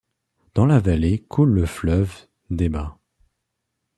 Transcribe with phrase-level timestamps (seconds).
[0.55, 2.97] Dans la vallée coule le fleuve Deba.